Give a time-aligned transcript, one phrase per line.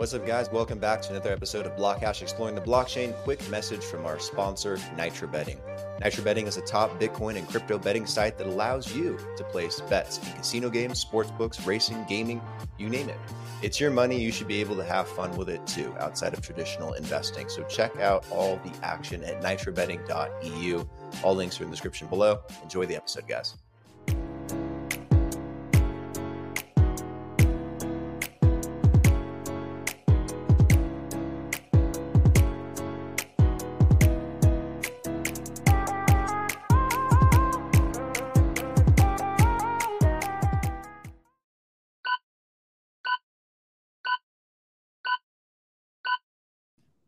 [0.00, 0.50] What's up, guys?
[0.50, 3.14] Welcome back to another episode of Blockhash Exploring the Blockchain.
[3.16, 5.60] Quick message from our sponsor, Nitro Betting.
[6.02, 9.78] Nitro Betting is a top Bitcoin and crypto betting site that allows you to place
[9.90, 12.40] bets in casino games, sports books, racing, gaming,
[12.78, 13.18] you name it.
[13.60, 14.18] It's your money.
[14.18, 17.50] You should be able to have fun with it too, outside of traditional investing.
[17.50, 20.88] So check out all the action at nitrobetting.eu.
[21.22, 22.40] All links are in the description below.
[22.62, 23.54] Enjoy the episode, guys.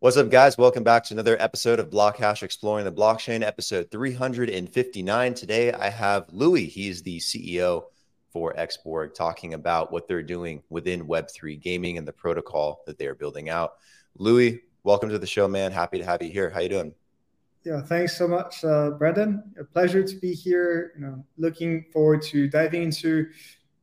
[0.03, 0.59] What's up, guys?
[0.59, 5.35] Welcome back to another episode of Blockhash Exploring the Blockchain, episode 359.
[5.35, 6.67] Today, I have Louis.
[6.67, 7.85] He's the CEO
[8.33, 13.07] for Xborg, talking about what they're doing within Web3 gaming and the protocol that they
[13.07, 13.75] are building out.
[14.19, 15.71] Louis, welcome to the show, man.
[15.71, 16.51] Happy to have you here.
[16.51, 16.93] How you doing?
[17.63, 19.55] Yeah, thanks so much, uh, Brandon.
[19.57, 20.95] A pleasure to be here.
[20.97, 23.29] You know, looking forward to diving into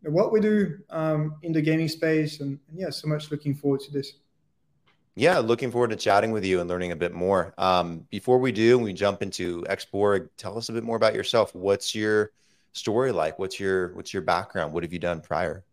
[0.02, 3.80] what we do um, in the gaming space, and, and yeah, so much looking forward
[3.80, 4.16] to this.
[5.20, 7.54] Yeah, looking forward to chatting with you and learning a bit more.
[7.58, 10.30] Um, before we do, we jump into Xborg.
[10.38, 11.54] Tell us a bit more about yourself.
[11.54, 12.32] What's your
[12.72, 13.38] story like?
[13.38, 14.72] What's your what's your background?
[14.72, 15.66] What have you done prior?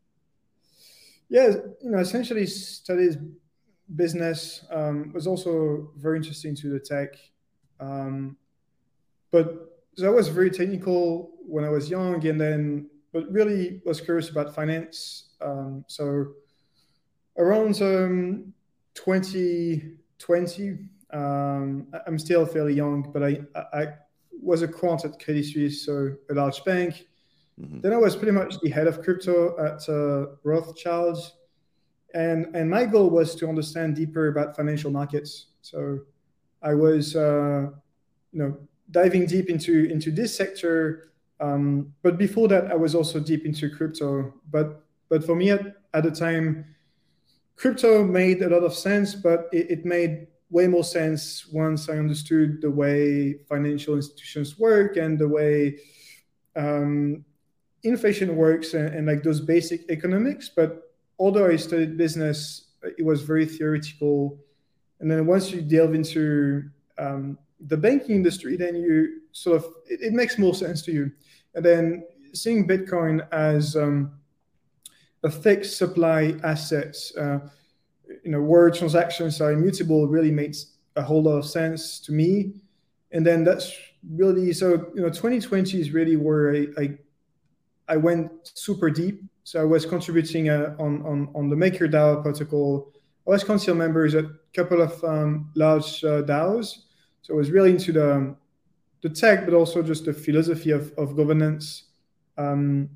[1.29, 3.19] Yeah, you know, essentially studied
[3.95, 4.67] business.
[4.69, 7.11] Um, was also very interesting to the tech,
[7.79, 8.37] um,
[9.31, 14.01] but so I was very technical when I was young, and then but really was
[14.01, 15.37] curious about finance.
[15.41, 16.33] Um, so
[17.39, 18.53] around um,
[18.97, 20.79] 2020.
[21.13, 23.41] Um, I'm still fairly young, but I,
[23.73, 23.95] I
[24.43, 27.07] was a quant at Credit Suisse, so a large bank.
[27.61, 27.81] Mm-hmm.
[27.81, 31.35] Then I was pretty much the head of crypto at uh, Rothschilds.
[32.15, 35.47] And, and my goal was to understand deeper about financial markets.
[35.63, 36.01] So
[36.63, 37.71] I was, uh,
[38.33, 38.57] you know,
[38.91, 41.13] diving deep into, into this sector.
[41.41, 44.33] Um, but before that, I was also deep into crypto.
[44.51, 46.76] But, but for me at, at the time,
[47.57, 51.95] crypto made a lot of sense, but it, it, made way more sense once I
[51.99, 55.79] understood the way financial institutions work and the way
[56.55, 57.25] um,
[57.83, 60.51] inflation works and, and, like those basic economics.
[60.55, 64.39] But although I studied business, it was very theoretical.
[65.01, 66.65] And then once you delve into
[66.99, 71.13] um, the banking industry, then you sort of it, it, makes more sense to you.
[71.55, 74.13] And then seeing Bitcoin as um,
[75.27, 77.41] a fixed supply assets, uh,
[78.25, 82.55] you know, where transactions are immutable really makes a whole lot of sense to me.
[83.11, 83.73] And then that's
[84.15, 86.99] really so you know 2020 is really where I I,
[87.89, 89.23] I went super deep.
[89.43, 92.93] So I was contributing uh, on on on the MakerDAO protocol.
[93.27, 96.69] I was council members at a couple of um, large uh, DAOs.
[97.23, 98.37] So I was really into the
[99.03, 101.91] the tech, but also just the philosophy of, of governance.
[102.39, 102.91] Um,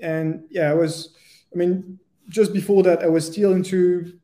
[0.00, 1.14] and yeah, I was
[1.52, 1.98] I mean,
[2.28, 4.18] just before that, I was still into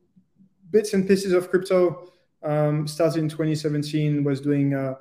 [0.71, 2.11] bits and pieces of crypto.
[2.43, 4.95] Um, started in 2017, was doing uh,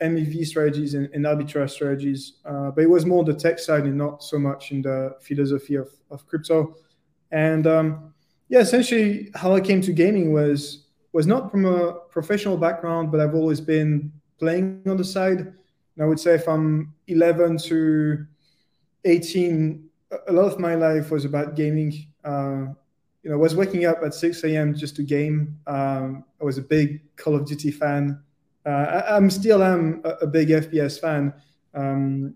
[0.00, 3.96] MEV strategies and, and arbitrage strategies, uh, but it was more the tech side and
[3.96, 6.76] not so much in the philosophy of, of crypto.
[7.32, 8.14] And um,
[8.48, 13.20] yeah, essentially, how I came to gaming was was not from a professional background, but
[13.20, 15.38] I've always been playing on the side.
[15.38, 18.26] And I would say from 11 to
[19.04, 19.88] 18,
[20.28, 21.92] a lot of my life was about gaming.
[22.24, 22.66] Uh,
[23.22, 24.74] you know, I was waking up at 6 a.m.
[24.74, 25.58] just to game.
[25.66, 28.20] Um, I was a big Call of Duty fan.
[28.66, 31.34] Uh, I, am still am a, a, big FPS fan.
[31.74, 32.34] Um,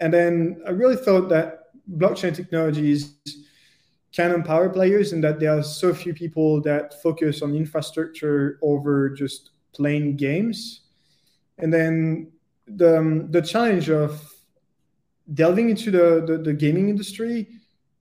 [0.00, 3.16] and then I really thought that blockchain technologies
[4.12, 9.10] can empower players and that there are so few people that focus on infrastructure over
[9.10, 10.82] just playing games.
[11.58, 12.32] And then
[12.66, 14.33] the, um, the challenge of
[15.32, 17.48] delving into the, the, the gaming industry,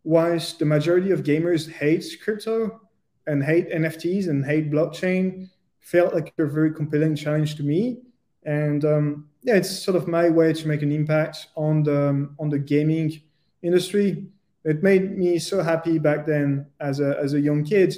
[0.04, 2.82] whilst the majority of gamers hate crypto
[3.28, 5.50] and hate NFTs and hate blockchain,
[5.80, 8.00] felt like a very compelling challenge to me.
[8.46, 12.36] And um, yeah, it's sort of my way to make an impact on the um,
[12.40, 13.22] on the gaming
[13.62, 14.28] industry.
[14.66, 17.96] It made me so happy back then as a as a young kid,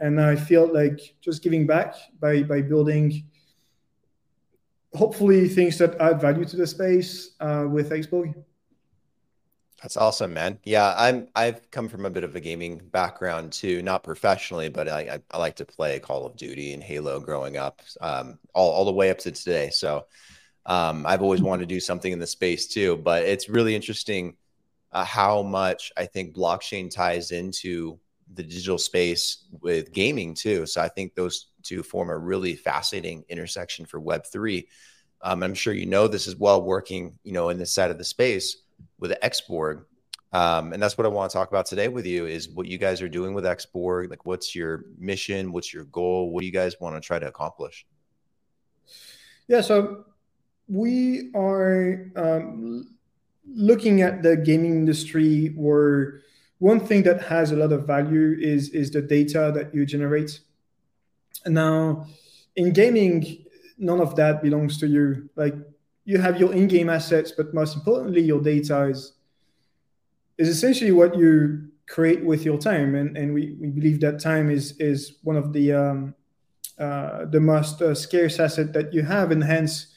[0.00, 3.24] and I feel like just giving back by by building
[4.94, 8.34] hopefully things that add value to the space uh, with Xborg.
[9.82, 10.58] That's awesome, man.
[10.64, 11.28] Yeah, I'm.
[11.36, 15.18] I've come from a bit of a gaming background too, not professionally, but I, I,
[15.30, 18.92] I like to play Call of Duty and Halo growing up, um, all all the
[18.92, 19.68] way up to today.
[19.68, 20.06] So,
[20.64, 22.96] um, I've always wanted to do something in the space too.
[22.96, 24.36] But it's really interesting
[24.92, 27.98] uh, how much I think blockchain ties into
[28.32, 30.64] the digital space with gaming too.
[30.66, 34.68] So I think those two form a really fascinating intersection for Web three.
[35.20, 37.98] Um, I'm sure you know this as well, working you know in this side of
[37.98, 38.56] the space
[38.98, 39.84] with Xborg.
[40.32, 42.78] Um, and that's what I want to talk about today with you is what you
[42.78, 44.10] guys are doing with Xborg.
[44.10, 45.52] Like, what's your mission?
[45.52, 46.30] What's your goal?
[46.30, 47.86] What do you guys want to try to accomplish?
[49.48, 50.04] Yeah, so
[50.68, 52.96] we are um,
[53.48, 56.22] looking at the gaming industry where
[56.58, 60.40] one thing that has a lot of value is is the data that you generate.
[61.44, 62.06] Now,
[62.56, 63.44] in gaming,
[63.78, 65.30] none of that belongs to you.
[65.36, 65.54] Like
[66.06, 69.12] you have your in-game assets, but most importantly, your data is
[70.38, 72.94] is essentially what you create with your time.
[72.94, 76.14] And, and we, we believe that time is is one of the um,
[76.78, 79.94] uh, the most uh, scarce asset that you have, and hence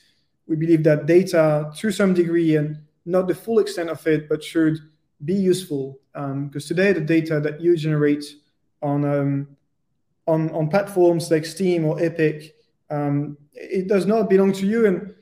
[0.48, 4.44] we believe that data, to some degree, and not the full extent of it, but
[4.44, 4.80] should
[5.24, 6.00] be useful.
[6.14, 8.26] Because um, today, the data that you generate
[8.82, 9.48] on um,
[10.26, 12.56] on on platforms like Steam or Epic,
[12.90, 15.14] um, it does not belong to you, and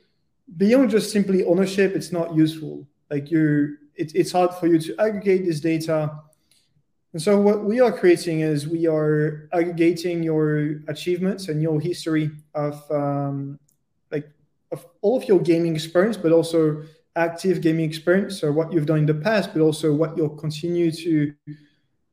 [0.55, 2.87] beyond just simply ownership, it's not useful.
[3.09, 6.19] Like you, it, it's hard for you to aggregate this data.
[7.13, 12.31] And so what we are creating is we are aggregating your achievements and your history
[12.53, 13.59] of um,
[14.11, 14.29] like
[14.71, 16.83] of all of your gaming experience, but also
[17.15, 20.91] active gaming experience So what you've done in the past, but also what you'll continue
[20.91, 21.33] to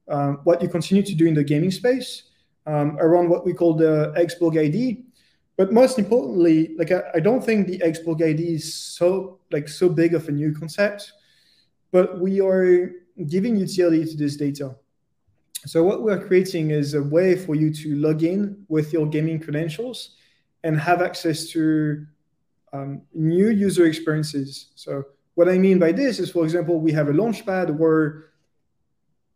[0.09, 2.25] um, what you continue to do in the gaming space
[2.67, 5.04] um, around what we call the Xborg ID.
[5.57, 9.89] But most importantly, like I, I, don't think the Xborg ID is so like so
[9.89, 11.13] big of a new concept,
[11.93, 12.91] but we are
[13.29, 14.75] giving utility to this data.
[15.67, 19.39] So what we're creating is a way for you to log in with your gaming
[19.41, 20.17] credentials
[20.65, 22.05] and have access to
[22.73, 24.69] um, new user experiences.
[24.75, 25.05] So
[25.35, 28.31] what I mean by this is, for example, we have a launchpad where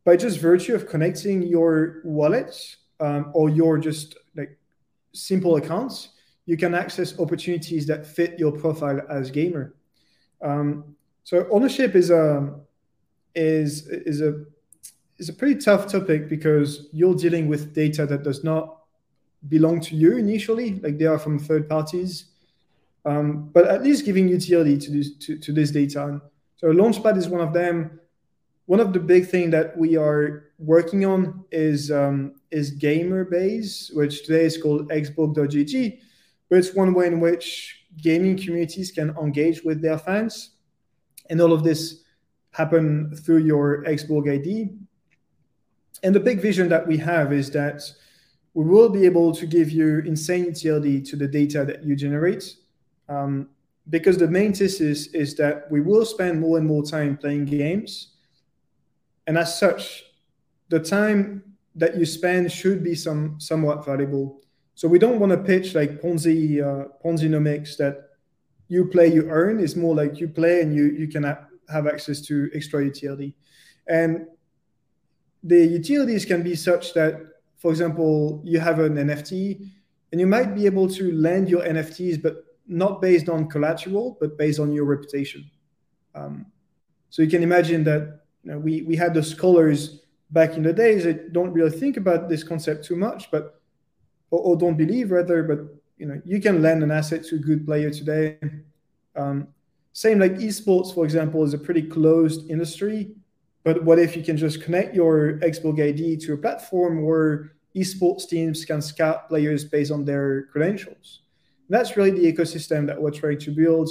[0.05, 4.17] by just virtue of connecting your wallet um, or your just
[5.19, 6.11] simple accounts,
[6.47, 9.75] you can access opportunities that fit your profile as gamer.
[10.43, 12.55] Um, so ownership is a
[13.35, 14.45] is is a
[15.19, 18.79] is a pretty tough topic because you're dealing with data that does not
[19.49, 22.27] belong to you initially, like they are from third parties
[23.09, 26.21] um, but at least giving utility to this, to, to this data.
[26.57, 28.01] So Launchpad is one of them.
[28.69, 34.27] One of the big things that we are working on is um, is Gamerbase, which
[34.27, 35.99] today is called Xborg.gg,
[36.51, 40.51] but it's one way in which gaming communities can engage with their fans,
[41.31, 42.03] and all of this
[42.51, 44.69] happen through your Xborg ID.
[46.03, 47.81] And the big vision that we have is that
[48.53, 52.55] we will be able to give you insane utility to the data that you generate
[53.09, 53.49] um,
[53.89, 58.17] because the main thesis is that we will spend more and more time playing games.
[59.29, 60.05] And as such,
[60.71, 61.43] the time
[61.75, 64.41] that you spend should be some somewhat valuable.
[64.75, 68.09] So we don't want to pitch like Ponzi uh, Ponzinomics that
[68.69, 69.61] you play, you earn.
[69.61, 73.37] It's more like you play and you you can have access to extra utility.
[73.87, 74.27] And
[75.43, 77.21] the utilities can be such that,
[77.59, 79.71] for example, you have an NFT
[80.11, 84.39] and you might be able to lend your NFTs, but not based on collateral, but
[84.39, 85.51] based on your reputation.
[86.15, 86.47] Um,
[87.11, 90.01] so you can imagine that know, we, we had the scholars
[90.31, 93.61] back in the days that don't really think about this concept too much, but
[94.31, 95.61] or, or don't believe rather, but
[95.97, 98.39] you know, you can lend an asset to a good player today.
[99.17, 99.49] Um,
[99.93, 103.13] same like esports, for example, is a pretty closed industry.
[103.65, 108.29] But what if you can just connect your Xborg ID to a platform where esports
[108.29, 111.21] teams can scout players based on their credentials?
[111.69, 113.91] that's really the ecosystem that we're trying to build.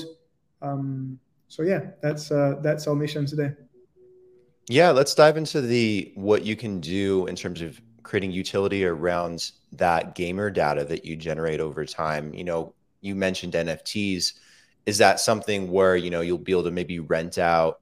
[0.61, 3.51] Um, so yeah, that's uh, that's our mission today.
[4.69, 9.51] Yeah, let's dive into the what you can do in terms of creating utility around
[9.73, 12.33] that gamer data that you generate over time.
[12.33, 14.33] You know, you mentioned NFTs.
[14.85, 17.79] Is that something where you know you'll be able to maybe rent out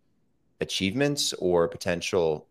[0.61, 2.47] achievements or potential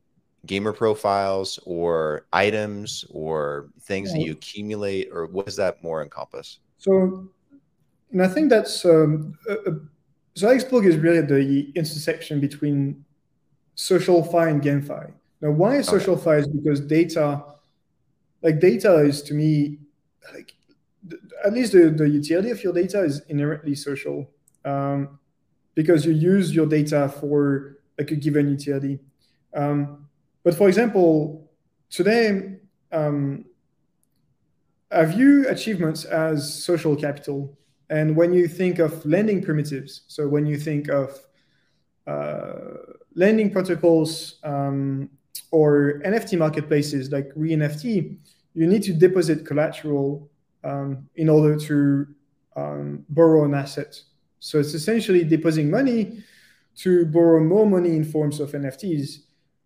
[0.46, 6.58] gamer profiles or items or things that you accumulate, or what does that more encompass?
[6.78, 7.28] So,
[8.10, 9.70] and I think that's um, uh,
[10.34, 13.04] so Xborg is really the intersection between
[13.76, 15.12] SocialFi and GameFi.
[15.40, 15.88] Now, why okay.
[15.88, 17.44] SocialFi is because data,
[18.42, 19.78] like data, is to me
[20.32, 20.54] like
[21.44, 24.30] at least the, the utility of your data is inherently social
[24.64, 25.18] um,
[25.74, 28.98] because you use your data for like a given utility.
[29.52, 30.06] Um,
[30.42, 31.50] but for example,
[31.90, 32.56] today
[32.92, 33.44] um,
[34.90, 37.56] I view achievements as social capital.
[37.90, 41.18] And when you think of lending primitives, so when you think of
[43.14, 45.08] lending protocols, um,
[45.50, 48.16] or NFT marketplaces like ReNFT,
[48.54, 50.28] you need to deposit collateral
[50.64, 52.06] um, in order to
[52.56, 54.00] um, borrow an asset.
[54.40, 56.24] So it's essentially depositing money
[56.76, 59.20] to borrow more money in forms of NFTs.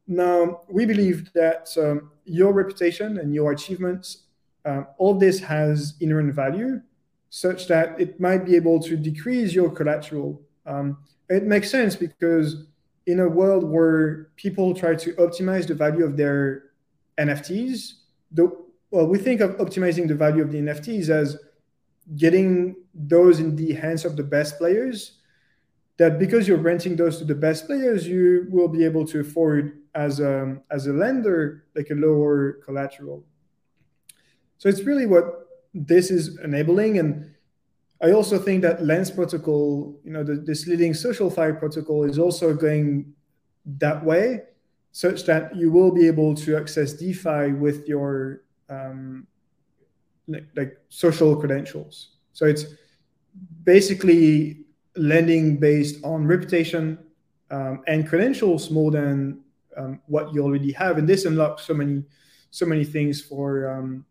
[0.07, 4.25] Now, we believe that um, your reputation and your achievements,
[4.65, 6.81] um, all this has inherent value
[7.31, 10.41] such that it might be able to decrease your collateral.
[11.29, 12.67] It makes sense because
[13.07, 16.65] in a world where people try to optimize the value of their
[17.19, 17.95] NFTs,
[18.33, 18.51] the,
[18.91, 21.37] well, we think of optimizing the value of the NFTs as
[22.17, 25.13] getting those in the hands of the best players.
[25.99, 29.79] That because you're renting those to the best players, you will be able to afford
[29.95, 33.25] as a, as a lender like a lower collateral.
[34.59, 36.99] So it's really what this is enabling.
[36.99, 37.35] And
[38.01, 42.55] I also think that Lens protocol, you know, the, this leading SocialFi protocol is also
[42.55, 43.13] going
[43.67, 44.43] that way,
[44.93, 49.27] such that you will be able to access DeFi with your um,
[50.29, 52.11] like, like social credentials.
[52.33, 52.67] So it's
[53.65, 54.65] basically
[54.97, 56.99] lending based on reputation
[57.51, 59.41] um, and credentials more than
[59.77, 60.99] um, what you already have.
[60.99, 62.05] And this unlocks so many
[62.51, 64.05] so many things for um,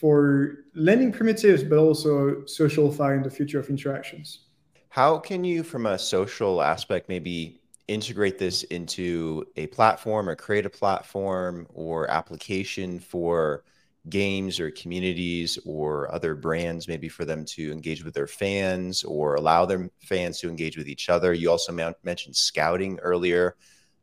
[0.00, 4.46] for lending primitives, but also SocialFi in the future of interactions.
[4.88, 10.64] How can you, from a social aspect, maybe integrate this into a platform or create
[10.64, 13.64] a platform or application for
[14.08, 19.34] games or communities or other brands, maybe for them to engage with their fans or
[19.34, 21.34] allow their fans to engage with each other?
[21.34, 23.56] You also mentioned scouting earlier.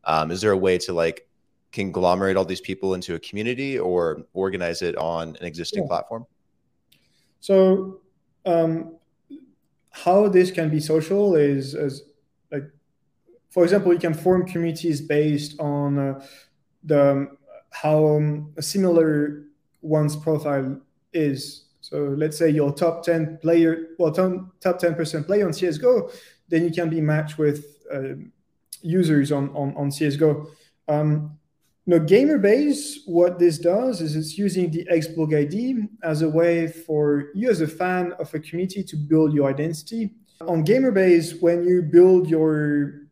[0.04, 1.27] Um, is there a way to like
[1.72, 5.88] conglomerate all these people into a community or organize it on an existing yeah.
[5.88, 6.26] platform?
[7.40, 8.02] So,
[8.46, 8.96] um,
[9.92, 12.04] how this can be social is as
[12.52, 12.66] like,
[13.50, 16.26] for example, you can form communities based on uh,
[16.84, 17.28] the
[17.72, 19.44] how um, a similar
[19.82, 20.80] one's profile
[21.14, 21.66] is.
[21.82, 26.12] So let's say your top 10 player, well, top 10% player on CSGO,
[26.50, 28.16] then you can be matched with uh,
[28.82, 30.48] users on, on, on CSGO.
[30.88, 31.38] Um,
[31.90, 37.30] no, Gamerbase, what this does is it's using the Xborg ID as a way for
[37.34, 40.12] you as a fan of a community to build your identity.
[40.42, 43.08] On Gamerbase, when you build your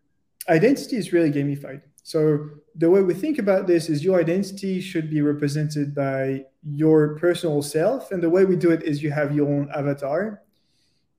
[0.49, 1.83] identity is really gamified.
[2.03, 7.17] So the way we think about this is your identity should be represented by your
[7.17, 8.11] personal self.
[8.11, 10.41] And the way we do it is you have your own avatar.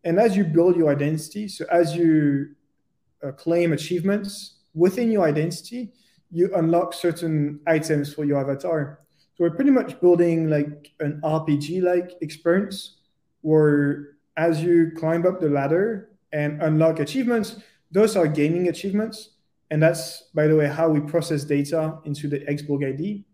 [0.05, 2.55] And as you build your identity, so as you
[3.25, 5.95] uh, claim achievements within your identity,
[6.31, 9.01] you unlock certain items for your avatar.
[9.35, 12.97] So we're pretty much building like an RPG like experience
[13.43, 17.57] where as you climb up the ladder and unlock achievements,
[17.91, 19.31] those are gaming achievements.
[19.71, 23.25] And that's, by the way, how we process data into the Xborg ID.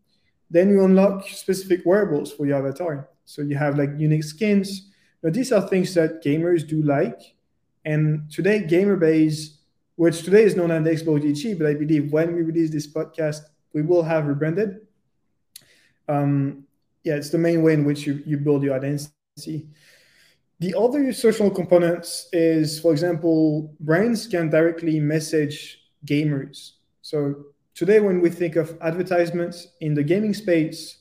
[0.51, 3.09] Then you unlock specific wearables for your avatar.
[3.25, 4.91] So you have like unique skins.
[5.23, 7.21] Now, these are things that gamers do like.
[7.85, 9.57] And today, Gamerbase
[10.03, 13.43] which today is known as Xborg.gg, but I believe when we release this podcast,
[13.73, 14.81] we will have rebranded.
[16.09, 16.65] Um,
[17.05, 19.69] yeah, it's the main way in which you, you build your identity.
[20.59, 26.73] The other social components is, for example, brands can directly message gamers.
[27.03, 27.37] So
[27.77, 30.99] today, when we think of advertisements in the gaming space,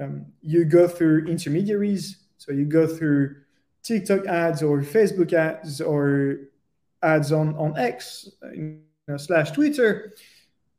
[0.00, 2.16] um, you go through intermediaries.
[2.36, 3.36] So you go through
[3.84, 6.47] TikTok ads or Facebook ads or
[7.02, 10.14] ads on, on X you know, slash Twitter.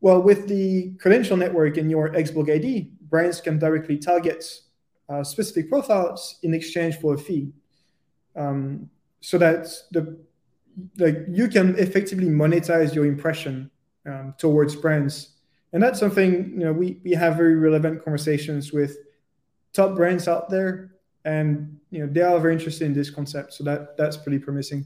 [0.02, 4.46] Well, with the credential network in your Xborg ID, brands can directly target
[5.10, 7.52] uh, specific profiles in exchange for a fee.
[8.36, 8.90] Um,
[9.22, 10.18] so that the
[10.98, 13.70] like you can effectively monetize your impression
[14.06, 15.36] um, towards brands.
[15.74, 18.98] And that's something you know we, we have very relevant conversations with
[19.74, 20.92] top brands out there
[21.26, 23.54] and you know they are very interested in this concept.
[23.54, 24.86] So that that's pretty promising.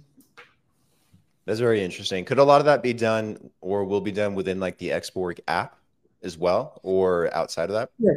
[1.46, 2.24] That's very interesting.
[2.26, 5.40] Could a lot of that be done or will be done within like the Xborg
[5.48, 5.78] app
[6.22, 7.90] as well or outside of that?
[8.00, 8.12] Yeah.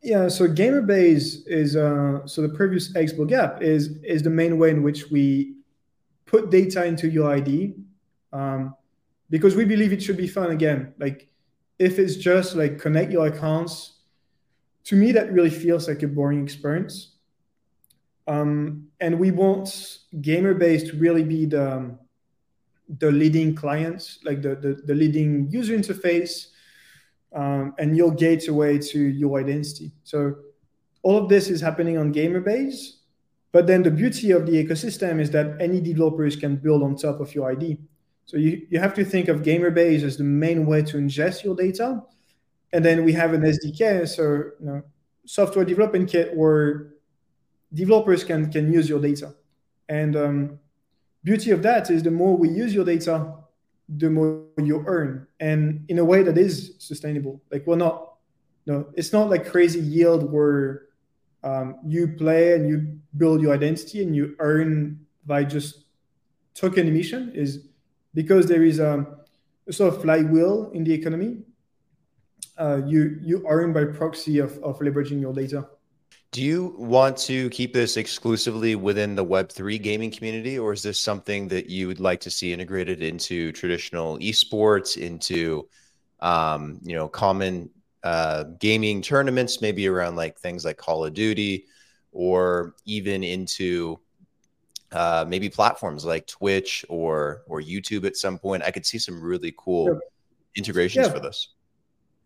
[0.00, 4.70] Yeah, so Gamerbase is uh, so the previous Xborg app is is the main way
[4.70, 5.56] in which we
[6.24, 7.74] put data into your ID,
[8.32, 8.76] um,
[9.28, 10.94] because we believe it should be fun again.
[10.98, 11.28] Like
[11.80, 13.94] if it's just like connect your accounts,
[14.84, 17.16] to me that really feels like a boring experience.
[18.28, 19.66] Um, and we want
[20.14, 21.98] Gamerbase to really be the um,
[22.98, 26.48] the leading clients, like the, the, the leading user interface,
[27.34, 29.92] um, and your gateway to your identity.
[30.04, 30.36] So
[31.02, 32.96] all of this is happening on Gamerbase.
[33.52, 37.20] But then the beauty of the ecosystem is that any developers can build on top
[37.20, 37.78] of your ID.
[38.26, 41.54] So you, you have to think of Gamerbase as the main way to ingest your
[41.54, 42.02] data.
[42.72, 44.22] And then we have an SDK, so
[44.60, 44.82] you know,
[45.24, 46.90] software development kit where
[47.72, 49.34] developers can, can use your data.
[49.88, 50.58] And um,
[51.24, 53.34] beauty of that is the more we use your data,
[53.88, 55.26] the more you earn.
[55.40, 57.40] And in a way that is sustainable.
[57.50, 58.14] Like we're not,
[58.66, 60.88] no, it's not like crazy yield where
[61.42, 65.84] um, you play and you build your identity and you earn by just
[66.54, 67.68] token emission is
[68.14, 69.06] because there is a,
[69.66, 71.38] a sort of flywheel in the economy.
[72.56, 75.68] Uh, you you earn by proxy of, of leveraging your data.
[76.30, 81.00] Do you want to keep this exclusively within the Web3 gaming community, or is this
[81.00, 85.68] something that you would like to see integrated into traditional esports, into
[86.20, 87.70] um, you know common
[88.04, 91.64] uh, gaming tournaments, maybe around like things like Call of Duty,
[92.12, 93.98] or even into
[94.92, 98.62] uh, maybe platforms like Twitch or or YouTube at some point?
[98.62, 99.98] I could see some really cool yeah.
[100.56, 101.12] integrations yeah.
[101.12, 101.54] for this.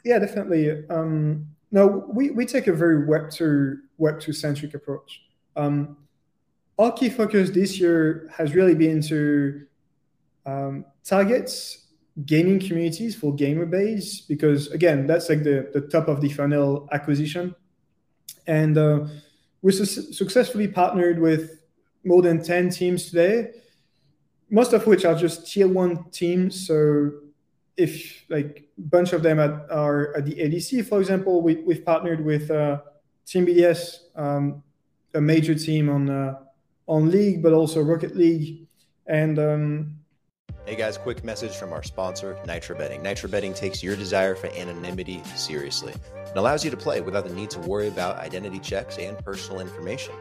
[0.04, 0.88] Yeah, definitely.
[0.88, 5.22] Um, no, we, we take a very Web two Web two centric approach.
[5.56, 5.96] Um,
[6.78, 9.66] our key focus this year has really been to
[10.46, 11.86] um, targets
[12.26, 17.54] gaming communities for Gamerbase because again that's like the, the top of the funnel acquisition
[18.46, 19.06] and uh,
[19.62, 21.62] we su- successfully partnered with
[22.04, 23.52] more than 10 teams today
[24.50, 27.12] most of which are just tier one teams so
[27.78, 32.24] if like bunch of them at, are at the ADC, for example, we, we've partnered
[32.24, 32.80] with uh,
[33.26, 34.62] Team BDS, um,
[35.14, 36.38] a major team on uh,
[36.86, 38.66] on League, but also Rocket League,
[39.06, 39.96] and um,
[40.64, 43.02] Hey guys, quick message from our sponsor, Nitro Betting.
[43.02, 45.92] Nitro Betting takes your desire for anonymity seriously
[46.32, 49.60] and allows you to play without the need to worry about identity checks and personal
[49.60, 50.14] information.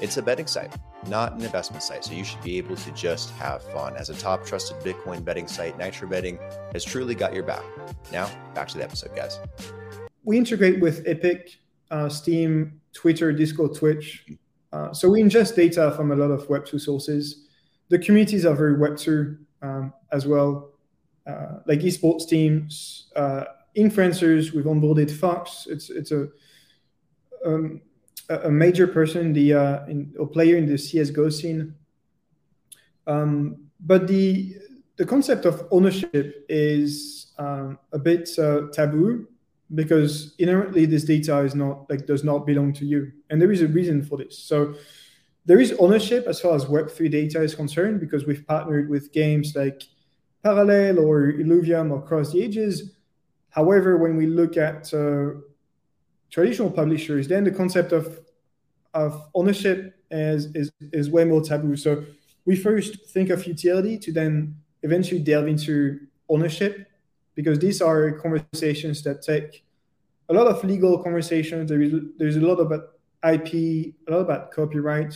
[0.00, 0.72] It's a betting site,
[1.08, 3.96] not an investment site, so you should be able to just have fun.
[3.96, 6.38] As a top trusted Bitcoin betting site, Nitro Betting
[6.72, 7.64] has truly got your back.
[8.12, 9.40] Now, back to the episode, guys.
[10.22, 11.58] We integrate with Epic,
[11.90, 14.24] uh, Steam, Twitter, Discord, Twitch.
[14.72, 17.48] Uh, so we ingest data from a lot of Web2 sources.
[17.88, 20.70] The communities are very Web2 um, as well,
[21.26, 23.44] uh, like esports teams, uh,
[23.76, 24.52] influencers.
[24.52, 25.66] We've onboarded Fox.
[25.68, 26.28] It's it's a
[27.44, 27.80] um,
[28.28, 31.74] a major person, the uh, in, a player in the CS:GO scene.
[33.06, 34.56] Um, but the
[34.96, 39.28] the concept of ownership is um, a bit uh, taboo
[39.74, 43.62] because inherently this data is not like does not belong to you, and there is
[43.62, 44.38] a reason for this.
[44.38, 44.74] So
[45.44, 49.54] there is ownership as far as Web3 data is concerned because we've partnered with games
[49.54, 49.82] like
[50.42, 52.96] Parallel or Illuvium or Cross the Ages.
[53.56, 55.40] However, when we look at uh,
[56.30, 58.20] traditional publishers, then the concept of
[58.92, 61.76] of ownership is, is is way more taboo.
[61.76, 62.04] So
[62.44, 66.86] we first think of utility to then eventually delve into ownership
[67.34, 69.64] because these are conversations that take
[70.28, 71.70] a lot of legal conversations.
[71.70, 72.82] There is there's a lot about
[73.24, 73.54] IP,
[74.06, 75.14] a lot about copyright,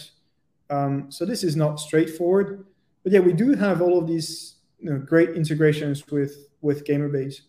[0.70, 2.64] um, so this is not straightforward,
[3.02, 7.42] but yeah, we do have all of these you know, great integrations with with Gamerbase.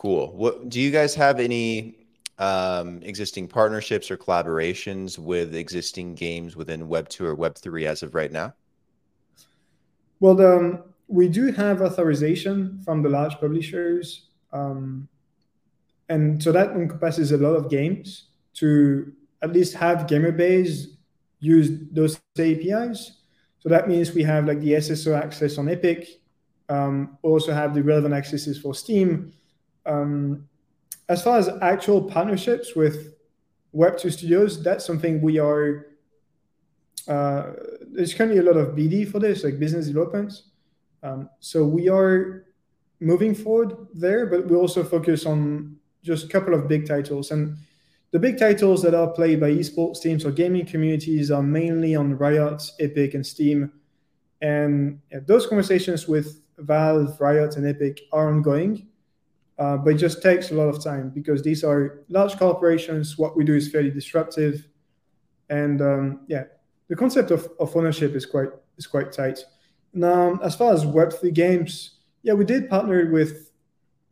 [0.00, 0.32] Cool.
[0.34, 1.94] What do you guys have any
[2.38, 8.02] um, existing partnerships or collaborations with existing games within Web two or Web three as
[8.02, 8.54] of right now?
[10.18, 15.06] Well, the, um, we do have authorization from the large publishers, um,
[16.08, 20.96] and so that encompasses a lot of games to at least have Gamerbase
[21.40, 23.18] use those APIs.
[23.58, 26.22] So that means we have like the SSO access on Epic,
[26.70, 29.34] um, also have the relevant accesses for Steam.
[29.86, 30.48] Um,
[31.08, 33.14] as far as actual partnerships with
[33.74, 35.86] Web2 studios, that's something we are.
[37.08, 37.52] Uh,
[37.88, 40.32] there's currently a lot of BD for this, like business development.
[41.02, 42.46] Um, so we are
[43.00, 47.30] moving forward there, but we also focus on just a couple of big titles.
[47.30, 47.56] And
[48.12, 52.16] the big titles that are played by esports teams or gaming communities are mainly on
[52.18, 53.72] Riot, Epic, and Steam.
[54.42, 58.86] And those conversations with Valve, Riot, and Epic are ongoing,
[59.60, 63.18] uh, but it just takes a lot of time because these are large corporations.
[63.18, 64.66] What we do is fairly disruptive,
[65.50, 66.44] and um, yeah,
[66.88, 69.38] the concept of, of ownership is quite is quite tight.
[69.92, 73.50] Now, as far as Web3 games, yeah, we did partner with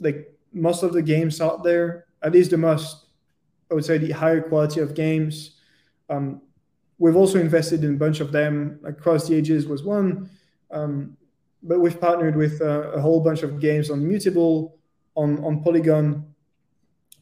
[0.01, 3.07] like most of the games out there, at least the most
[3.71, 5.57] I would say the higher quality of games.
[6.11, 6.43] Um,
[6.99, 8.81] we've also invested in a bunch of them.
[8.85, 10.29] Across the Ages was one,
[10.71, 11.17] um,
[11.63, 14.78] but we've partnered with uh, a whole bunch of games on Immutable,
[15.19, 16.25] on on Polygon.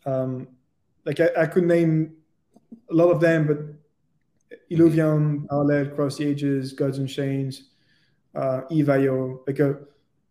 [0.04, 0.48] Um,
[1.04, 2.16] like I, I, could name
[2.90, 3.58] a lot of them, but
[4.70, 7.58] Illuvium, Parallel, Cross the Ages, Gods Unchained.
[8.36, 9.42] uh, Ev.io.
[9.46, 9.78] Like a,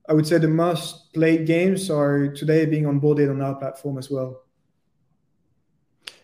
[0.08, 4.10] I would say the most played games are today being onboarded on our platform as
[4.10, 4.44] well.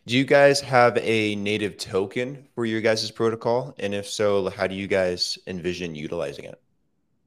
[0.05, 3.75] Do you guys have a native token for your guys' protocol?
[3.79, 6.61] And if so, how do you guys envision utilizing it?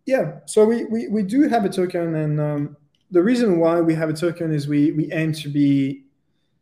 [0.07, 2.15] Yeah, so we, we, we do have a token.
[2.15, 2.77] And um,
[3.15, 6.05] the reason why we have a token is we, we aim to be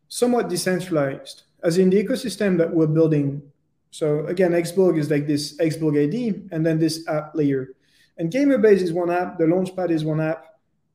[0.08, 3.42] somewhat decentralized, as in the ecosystem that we're building.
[3.90, 7.70] So again, Xborg is like this Xborg ID and then this app layer.
[8.18, 10.44] And Gamerbase is one app, the Launchpad is one app.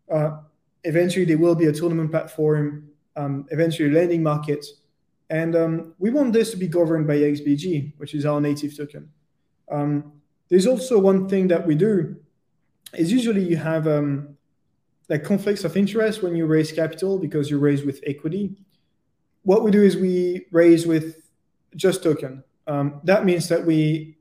[0.10, 0.38] Uh,
[0.84, 4.65] eventually, there will be a tournament platform, um, eventually, a lending market
[5.30, 9.10] and um, we want this to be governed by XBG, which is our native token.
[9.70, 10.13] Um,
[10.50, 12.15] there's also one thing that we do
[12.93, 14.37] is usually you have um,
[15.10, 18.56] like conflicts of interest when you raise capital because you raise with equity.
[19.43, 21.30] What we do is we raise with
[21.76, 22.43] just token.
[22.67, 24.17] Um, that means that we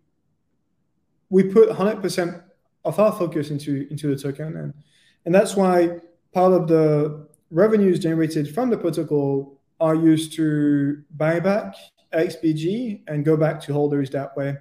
[1.28, 2.42] we put 100%
[2.84, 4.74] of our focus into into the token, and
[5.24, 5.98] and that's why
[6.32, 11.74] part of the revenues generated from the protocol are used to buy back
[12.12, 14.56] XBG and go back to holders that way.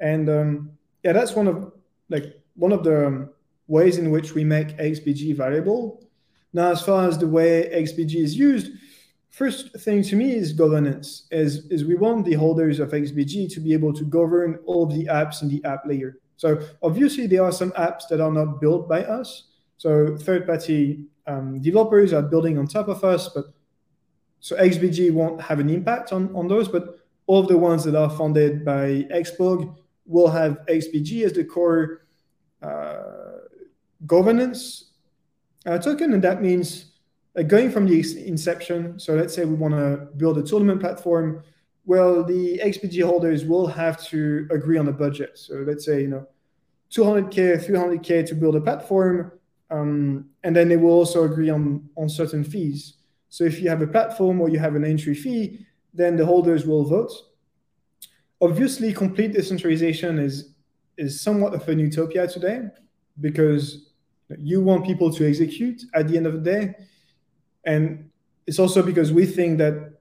[0.00, 0.70] And um,
[1.02, 1.72] yeah, that's one of
[2.08, 3.30] like one of the um,
[3.70, 6.02] ways in which we make XBG variable.
[6.52, 8.72] Now, as far as the way XBG is used,
[9.30, 11.28] first thing to me is governance.
[11.30, 15.06] Is is we want the holders of XBG to be able to govern all the
[15.06, 16.18] apps in the app layer.
[16.36, 19.28] So obviously there are some apps that are not built by us.
[19.76, 23.46] So third-party um, developers are building on top of us, but
[24.40, 27.94] so XBG won't have an impact on, on those, but all of the ones that
[27.94, 32.06] are funded by Xborg will have XBG as the core
[32.62, 33.29] uh,
[34.06, 34.92] governance
[35.66, 36.12] uh, token.
[36.12, 36.92] And that means
[37.36, 38.98] uh, going from the inception.
[38.98, 41.42] So let's say we want to build a tournament platform.
[41.84, 45.38] Well, the XBG holders will have to agree on a budget.
[45.38, 46.26] So let's say, you know,
[46.90, 49.32] 200K, 300K to build a platform.
[49.70, 52.94] Um, and then they will also agree on, on certain fees.
[53.28, 56.66] So if you have a platform or you have an entry fee, then the holders
[56.66, 57.12] will vote.
[58.40, 60.54] Obviously, complete decentralization is
[60.96, 62.60] is somewhat of an utopia today
[63.20, 63.89] because
[64.38, 66.74] you want people to execute at the end of the day.
[67.64, 68.10] And
[68.46, 69.94] it's also because we think that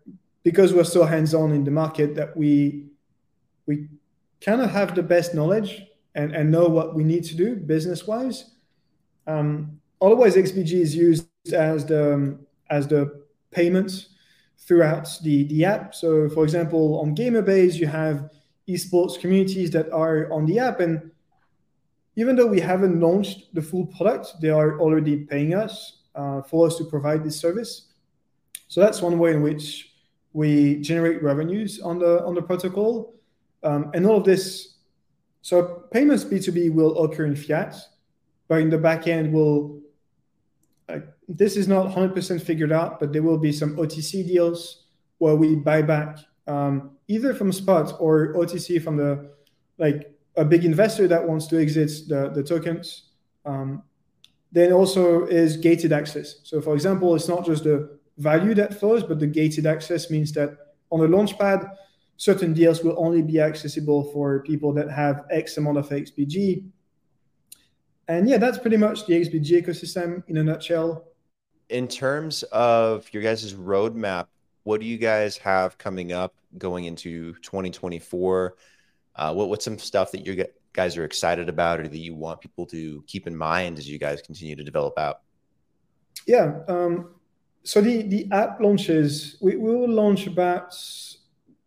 [0.44, 2.86] because we're so hands-on in the market that we
[3.66, 3.88] we
[4.42, 5.84] kind of have the best knowledge
[6.16, 8.52] and, and know what we need to do business-wise.
[9.28, 12.38] Um, otherwise, XBG is used as the
[12.70, 14.10] as the payments
[14.60, 15.96] throughout the, the app.
[15.96, 18.30] So, for example, on Gamerbase, you have
[18.68, 20.80] esports communities that are on the app.
[20.80, 21.12] And
[22.20, 26.68] even though we haven't launched the full product, they are already paying us uh, for
[26.68, 27.94] us to provide this service.
[28.68, 29.94] So that's one way in which
[30.34, 33.16] we generate revenues on the on the protocol.
[33.64, 34.76] Um, and all of this,
[35.42, 37.76] so payments B2B will occur in fiat,
[38.50, 39.80] but in the back end will
[41.28, 44.86] this is not 100% figured out, but there will be some OTC deals
[45.20, 49.30] where we buy back um, either from spot or OTC from the
[49.78, 53.10] like a big investor that wants to exit the, the tokens.
[53.46, 53.84] Um,
[54.52, 56.42] then also is gated access.
[56.44, 60.32] So for example, it's not just the value that flows, but the gated access means
[60.34, 60.58] that
[60.90, 61.70] on the launchpad,
[62.18, 66.66] certain deals will only be accessible for people that have X amount of XBG.
[68.08, 71.10] And yeah, that's pretty much the XBG ecosystem in a nutshell
[71.70, 74.28] in terms of your guys' roadmap,
[74.64, 78.56] what do you guys have coming up going into 2024?
[79.20, 82.40] Uh, what what's some stuff that you guys are excited about, or that you want
[82.40, 85.20] people to keep in mind as you guys continue to develop out?
[86.26, 86.60] Yeah.
[86.70, 87.16] Um,
[87.64, 90.74] so the the app launches, we, we will launch about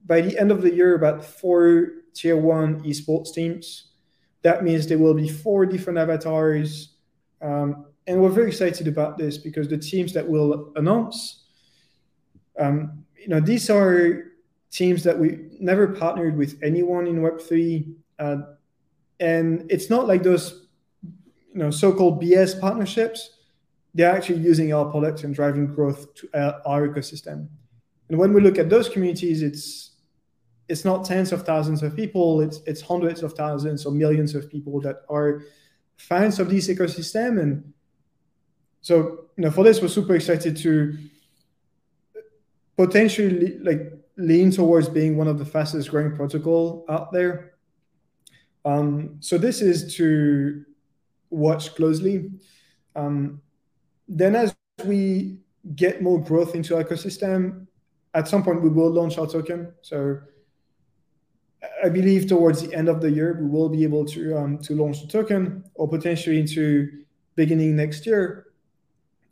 [0.06, 3.90] by the end of the year about four tier one esports teams.
[4.40, 6.94] That means there will be four different avatars.
[7.42, 11.44] Um, and we're very excited about this because the teams that we'll announce,
[12.58, 14.31] um, you know, these are
[14.72, 18.36] teams that we never partnered with anyone in Web3, uh,
[19.20, 20.66] and it's not like those,
[21.02, 23.38] you know, so-called BS partnerships.
[23.94, 27.48] They're actually using our product and driving growth to our, our ecosystem.
[28.08, 29.90] And when we look at those communities, it's
[30.68, 34.50] it's not tens of thousands of people; it's it's hundreds of thousands or millions of
[34.50, 35.42] people that are
[35.96, 37.72] fans of this ecosystem and
[38.82, 40.98] so you know, for this, we're super excited to
[42.76, 47.54] potentially like lean towards being one of the fastest growing protocol out there.
[48.64, 50.64] Um, so this is to
[51.30, 52.30] watch closely.
[52.94, 53.40] Um,
[54.06, 55.38] then as we
[55.74, 57.66] get more growth into our ecosystem,
[58.14, 59.72] at some point we will launch our token.
[59.82, 60.20] So
[61.82, 64.74] I believe towards the end of the year we will be able to um, to
[64.74, 68.51] launch the token, or potentially into beginning next year,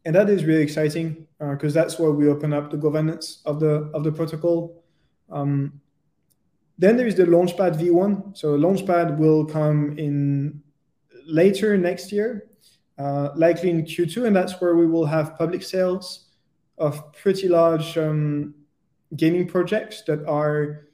[0.04, 3.60] and that is really exciting because uh, that's where we open up the governance of
[3.60, 4.82] the of the protocol.
[5.30, 5.80] Um,
[6.78, 8.36] then there is the Launchpad V1.
[8.36, 10.62] So Launchpad will come in
[11.26, 12.48] later next year,
[12.98, 16.30] uh, likely in Q2, and that's where we will have public sales
[16.78, 18.54] of pretty large um,
[19.14, 20.88] gaming projects that are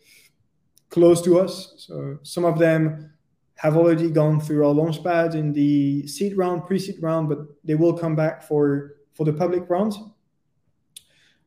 [0.90, 1.74] close to us.
[1.78, 3.12] So some of them
[3.56, 7.96] have already gone through our launchpad in the seed round, pre-seed round, but they will
[7.96, 9.94] come back for for the public round.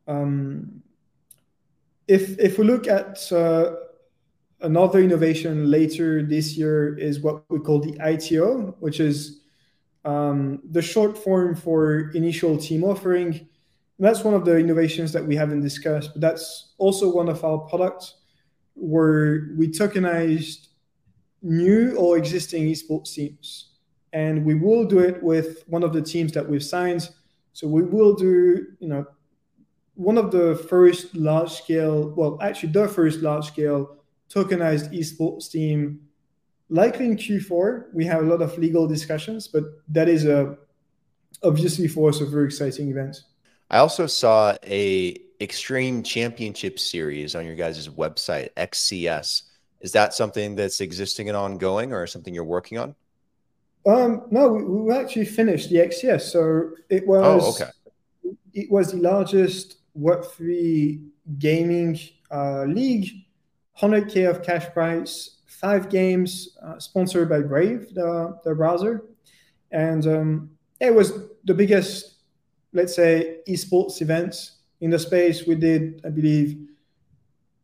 [0.06, 0.82] Um,
[2.08, 3.76] if if we look at uh,
[4.60, 9.40] another innovation later this year is what we call the ITO, which is
[10.04, 13.34] um, the short form for initial team offering.
[13.34, 17.44] And that's one of the innovations that we haven't discussed, but that's also one of
[17.44, 18.16] our products
[18.74, 20.68] where we tokenized
[21.42, 23.72] new or existing esports teams.
[24.12, 27.08] And we will do it with one of the teams that we've signed.
[27.52, 29.06] So we will do, you know,
[29.94, 33.98] one of the first large scale, well, actually the first large scale
[34.32, 36.00] tokenized esports team,
[36.68, 37.86] likely in Q4.
[37.92, 40.56] We have a lot of legal discussions, but that is a
[41.42, 43.16] obviously for us a very exciting event.
[43.70, 49.42] I also saw a Extreme Championship series on your guys' website, XCS.
[49.80, 52.94] Is that something that's existing and ongoing or something you're working on?
[53.86, 56.22] Um, no, we, we actually finished the XCS.
[56.22, 58.34] So it was oh, okay.
[58.52, 61.04] it was the largest Web3
[61.38, 61.98] gaming
[62.30, 63.10] uh, league,
[63.78, 69.04] 100K of cash prize, five games uh, sponsored by Brave, the, the browser.
[69.70, 71.12] And um, it was
[71.44, 72.16] the biggest,
[72.72, 76.58] let's say, esports event in the space, we did, I believe,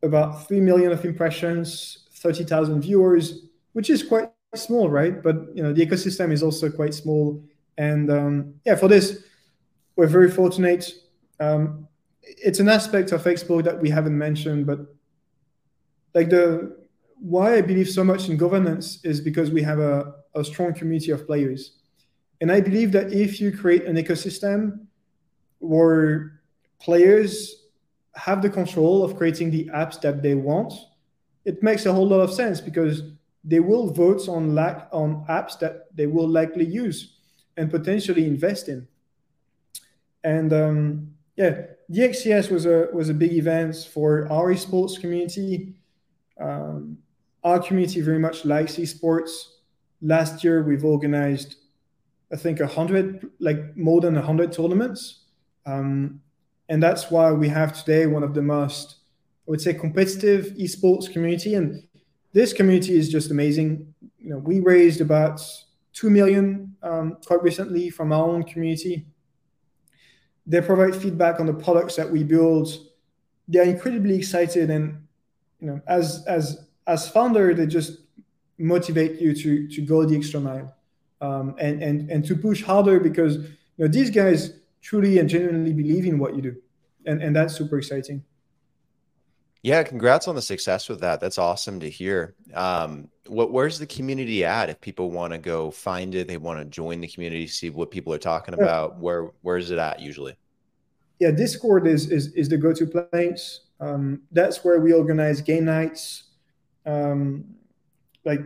[0.03, 5.23] about 3 million of impressions, 30,000 viewers, which is quite small, right?
[5.23, 7.43] But you know, the ecosystem is also quite small.
[7.79, 9.25] And um, yeah, for this,
[9.97, 10.91] we're very fortunate.
[11.41, 11.89] Um,
[12.23, 14.81] it's an aspect of Xborg that we haven't mentioned, but
[16.15, 16.77] like the
[17.19, 21.11] why I believe so much in governance is because we have a, a strong community
[21.13, 21.79] of players.
[22.41, 24.87] And I believe that if you create an ecosystem
[25.59, 26.41] where
[26.79, 27.65] players
[28.15, 30.73] have the control of creating the apps that they want,
[31.45, 33.03] it makes a whole lot of sense because
[33.47, 37.15] they will vote on lack on apps that they will likely use
[37.57, 38.87] and potentially invest in.
[40.25, 45.77] And um, yeah, DXCS was a was a big event for our esports community.
[46.39, 46.99] Um,
[47.45, 49.31] our community very much likes esports.
[50.03, 51.57] Last year, we've organized,
[52.33, 55.21] I think, a hundred, like more than a hundred tournaments.
[55.65, 56.21] Um,
[56.69, 58.97] and that's why we have today one of the most
[59.47, 61.86] i would say competitive esports community and
[62.39, 63.69] this community is just amazing
[64.19, 65.41] you know we raised about
[65.95, 66.47] 2 million
[66.83, 69.07] um, quite recently from our own community
[70.47, 72.69] they provide feedback on the products that we build
[73.49, 74.85] they're incredibly excited and
[75.61, 76.45] you know as as
[76.87, 77.93] as founder they just
[78.59, 80.69] motivate you to to go the extra mile
[81.21, 84.41] um, and and and to push harder because you know these guys
[84.87, 86.57] truly and genuinely believe in what you do.
[87.07, 88.23] And, and that's super exciting.
[89.67, 91.19] Yeah, congrats on the success with that.
[91.19, 92.37] That's awesome to hear.
[92.55, 94.71] Um, what where's the community at?
[94.71, 97.91] If people want to go find it, they want to join the community, see what
[97.91, 99.01] people are talking about.
[99.01, 100.37] Where where is it at usually?
[101.19, 103.63] Yeah, Discord is is, is the go-to place.
[103.81, 106.29] Um, that's where we organize game nights,
[106.87, 107.45] um,
[108.25, 108.43] like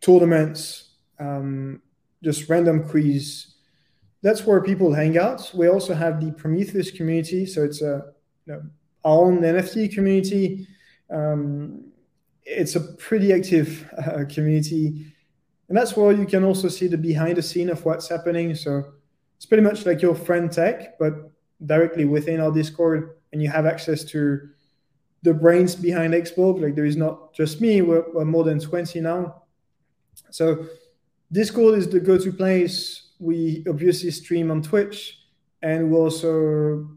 [0.00, 1.82] tournaments, um,
[2.24, 3.56] just random quiz,
[4.22, 5.50] that's where people hang out.
[5.52, 8.14] We also have the Prometheus community, so it's a
[8.46, 8.62] you know,
[9.04, 10.66] our own NFT community.
[11.10, 11.92] Um,
[12.44, 15.06] it's a pretty active uh, community,
[15.68, 18.54] and that's where you can also see the behind the scene of what's happening.
[18.54, 18.84] So
[19.36, 21.30] it's pretty much like your friend tech, but
[21.64, 24.48] directly within our Discord, and you have access to
[25.22, 26.60] the brains behind Xborg.
[26.60, 29.42] Like there is not just me; we're, we're more than twenty now.
[30.30, 30.66] So
[31.30, 35.18] Discord is the go-to place we obviously stream on Twitch,
[35.62, 36.90] and we also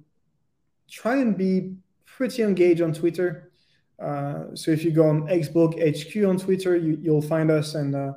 [0.89, 1.75] try and be
[2.15, 3.51] pretty engaged on Twitter.
[3.99, 7.75] Uh, so if you go on Xborg HQ on Twitter, you, will find us.
[7.75, 8.13] And uh,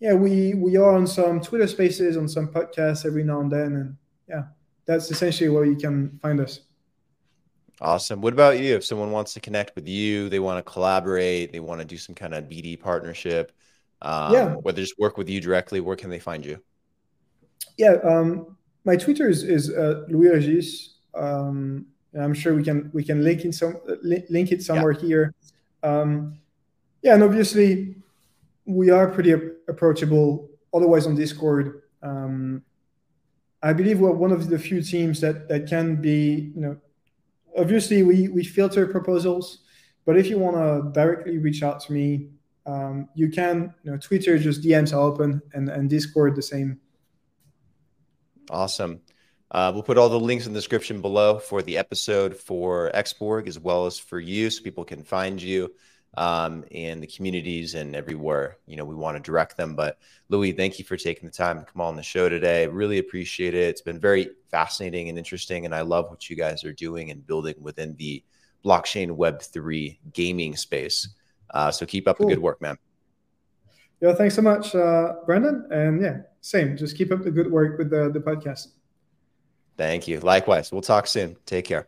[0.00, 3.72] yeah, we we are on some Twitter Spaces, on some podcasts every now and then,
[3.76, 3.96] and
[4.28, 4.44] yeah,
[4.84, 6.60] that's essentially where you can find us.
[7.80, 8.20] Awesome.
[8.22, 8.74] What about you?
[8.74, 11.98] If someone wants to connect with you, they want to collaborate, they want to do
[11.98, 13.52] some kind of BD partnership,
[14.02, 16.58] um, yeah, whether just work with you directly, where can they find you?
[17.76, 20.96] yeah, um, my Twitter is, is uh, Louis Regis.
[21.14, 21.86] Um,
[22.18, 25.00] I'm sure we can we can link in some link it somewhere yeah.
[25.00, 25.34] here.
[25.82, 26.38] Um,
[27.02, 27.96] yeah, and obviously
[28.64, 29.32] we are pretty
[29.68, 30.48] approachable.
[30.74, 32.62] Otherwise, on Discord, um,
[33.62, 36.76] I believe we're one of the few teams that that can be, you know,
[37.56, 39.60] obviously we we filter proposals,
[40.04, 42.30] but if you want to directly reach out to me,
[42.66, 43.74] um, you can.
[43.84, 46.80] You know, Twitter just DMs are open, and and Discord the same.
[48.50, 49.00] Awesome.
[49.50, 53.46] Uh, we'll put all the links in the description below for the episode for Xborg
[53.46, 55.72] as well as for you, so people can find you
[56.16, 59.76] um, in the communities and everywhere you know we want to direct them.
[59.76, 62.66] But Louis, thank you for taking the time to come on the show today.
[62.66, 63.68] Really appreciate it.
[63.68, 67.26] It's been very fascinating and interesting, and I love what you guys are doing and
[67.26, 68.24] building within the
[68.64, 71.08] blockchain Web three gaming space.
[71.54, 72.26] Uh, so keep up cool.
[72.26, 72.76] the good work, man.
[74.00, 75.68] Yeah, thanks so much, uh, Brendan.
[75.70, 76.76] And yeah, same.
[76.76, 78.68] Just keep up the good work with the, the podcast.
[79.76, 80.20] Thank you.
[80.20, 80.72] Likewise.
[80.72, 81.36] We'll talk soon.
[81.46, 81.86] Take care.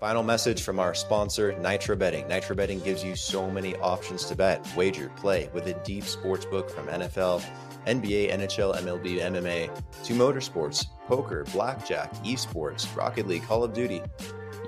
[0.00, 2.28] Final message from our sponsor, Nitro Betting.
[2.28, 6.44] Nitro Betting gives you so many options to bet, wager, play with a deep sports
[6.44, 7.42] book from NFL,
[7.86, 9.70] NBA, NHL, MLB, MMA
[10.04, 14.02] to motorsports, poker, blackjack, esports, Rocket League, Call of Duty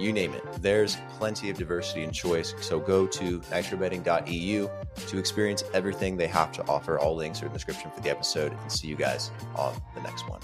[0.01, 0.45] you name it.
[0.61, 2.55] There's plenty of diversity and choice.
[2.61, 4.71] So go to nitrobetting.eu
[5.09, 6.99] to experience everything they have to offer.
[6.99, 10.01] All links are in the description for the episode and see you guys on the
[10.01, 10.41] next one.